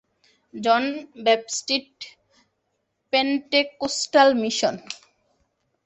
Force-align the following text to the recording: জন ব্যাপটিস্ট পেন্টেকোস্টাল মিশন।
জন 0.53 0.83
ব্যাপটিস্ট 1.25 1.99
পেন্টেকোস্টাল 3.13 4.29
মিশন। 4.41 4.75